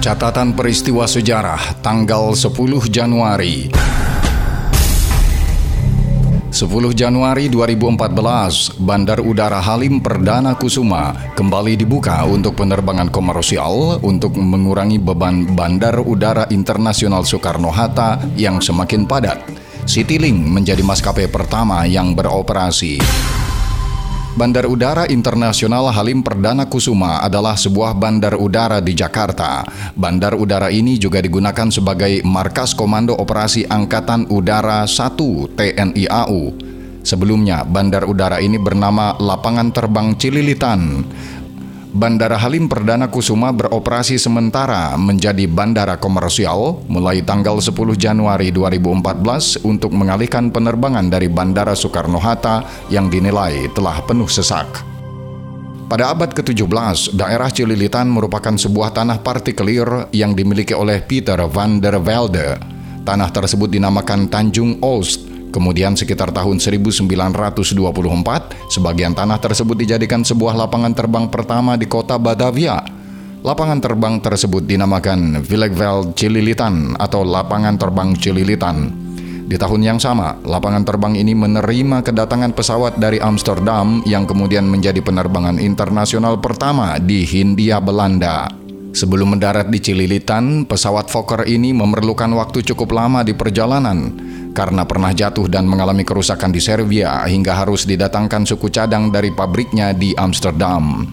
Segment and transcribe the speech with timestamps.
[0.00, 2.56] Catatan peristiwa sejarah tanggal 10
[2.88, 6.56] Januari 10
[6.96, 15.52] Januari 2014, Bandar Udara Halim Perdana Kusuma kembali dibuka untuk penerbangan komersial untuk mengurangi beban
[15.52, 19.44] Bandar Udara Internasional Soekarno-Hatta yang semakin padat.
[19.84, 22.96] Citylink menjadi maskapai pertama yang beroperasi.
[24.30, 29.66] Bandar Udara Internasional Halim Perdana Kusuma adalah sebuah bandar udara di Jakarta.
[29.98, 35.18] Bandar udara ini juga digunakan sebagai markas Komando Operasi Angkatan Udara 1
[35.58, 36.42] TNI AU.
[37.02, 41.02] Sebelumnya, bandar udara ini bernama Lapangan Terbang Cililitan.
[41.90, 49.90] Bandara Halim Perdana Kusuma beroperasi sementara menjadi bandara komersial mulai tanggal 10 Januari 2014 untuk
[49.90, 54.70] mengalihkan penerbangan dari Bandara Soekarno-Hatta yang dinilai telah penuh sesak.
[55.90, 61.98] Pada abad ke-17, daerah Cililitan merupakan sebuah tanah partikelir yang dimiliki oleh Peter van der
[61.98, 62.54] Velde.
[63.02, 67.74] Tanah tersebut dinamakan Tanjung Oost Kemudian sekitar tahun 1924,
[68.70, 72.78] sebagian tanah tersebut dijadikan sebuah lapangan terbang pertama di kota Batavia.
[73.42, 78.92] Lapangan terbang tersebut dinamakan Villagveld Cililitan atau Lapangan Terbang Cililitan.
[79.50, 85.02] Di tahun yang sama, lapangan terbang ini menerima kedatangan pesawat dari Amsterdam yang kemudian menjadi
[85.02, 88.46] penerbangan internasional pertama di Hindia Belanda.
[88.94, 95.14] Sebelum mendarat di Cililitan, pesawat Fokker ini memerlukan waktu cukup lama di perjalanan karena pernah
[95.14, 101.06] jatuh dan mengalami kerusakan di Serbia hingga harus didatangkan suku cadang dari pabriknya di Amsterdam.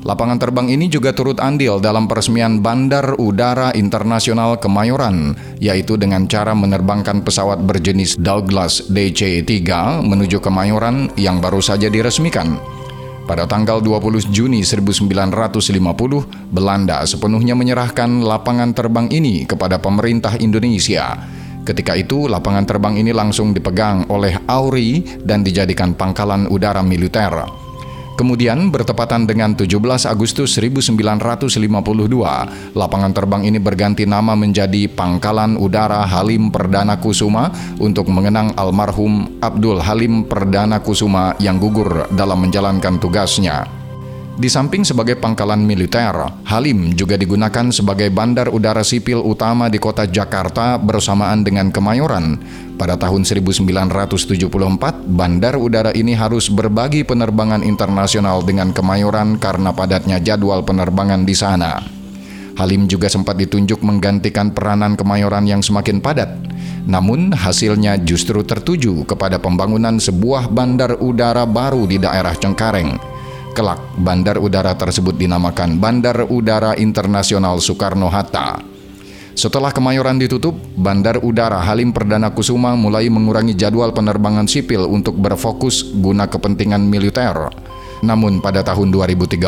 [0.00, 6.56] Lapangan terbang ini juga turut andil dalam peresmian Bandar Udara Internasional Kemayoran, yaitu dengan cara
[6.56, 9.60] menerbangkan pesawat berjenis Douglas DC-3
[10.00, 12.56] menuju Kemayoran yang baru saja diresmikan.
[13.28, 15.12] Pada tanggal 20 Juni 1950,
[16.48, 23.52] Belanda sepenuhnya menyerahkan lapangan terbang ini kepada pemerintah Indonesia Ketika itu, lapangan terbang ini langsung
[23.52, 27.60] dipegang oleh Auri dan dijadikan pangkalan udara militer.
[28.20, 36.52] Kemudian bertepatan dengan 17 Agustus 1952, lapangan terbang ini berganti nama menjadi Pangkalan Udara Halim
[36.52, 37.48] Perdana Kusuma
[37.80, 43.79] untuk mengenang almarhum Abdul Halim Perdana Kusuma yang gugur dalam menjalankan tugasnya.
[44.40, 46.16] Di samping sebagai pangkalan militer,
[46.48, 52.40] Halim juga digunakan sebagai bandar udara sipil utama di kota Jakarta bersamaan dengan Kemayoran.
[52.80, 54.48] Pada tahun 1974,
[55.12, 61.84] bandar udara ini harus berbagi penerbangan internasional dengan Kemayoran karena padatnya jadwal penerbangan di sana.
[62.56, 66.32] Halim juga sempat ditunjuk menggantikan peranan Kemayoran yang semakin padat.
[66.88, 73.09] Namun hasilnya justru tertuju kepada pembangunan sebuah bandar udara baru di daerah Cengkareng.
[73.50, 78.62] Kelak, bandar udara tersebut dinamakan Bandar Udara Internasional Soekarno-Hatta.
[79.34, 85.82] Setelah Kemayoran ditutup, Bandar Udara Halim Perdana Kusuma mulai mengurangi jadwal penerbangan sipil untuk berfokus
[85.98, 87.50] guna kepentingan militer.
[88.06, 89.42] Namun pada tahun 2013,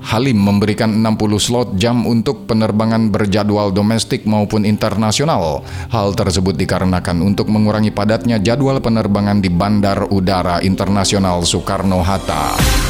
[0.00, 5.62] Halim memberikan 60 slot jam untuk penerbangan berjadwal domestik maupun internasional.
[5.92, 12.81] Hal tersebut dikarenakan untuk mengurangi padatnya jadwal penerbangan di Bandar Udara Internasional Soekarno-Hatta.